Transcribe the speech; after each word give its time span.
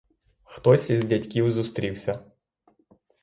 Хтось 0.43 0.89
із 0.89 1.05
дядьків 1.05 1.51
зустрівся. 1.51 2.31